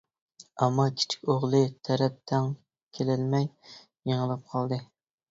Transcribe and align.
ئەمما 0.63 0.85
كىچىك 0.99 1.27
ئوغلى 1.33 1.59
تەرەپ 1.89 2.15
تەڭ 2.31 2.47
كېلەلمەي 2.99 3.45
يېڭىلىپ 4.13 4.49
قالدى. 4.55 4.81